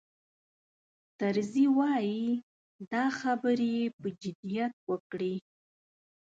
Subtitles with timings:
[1.19, 2.25] طرزي وایي
[2.91, 5.33] دا خبرې یې په جدیت وکړې.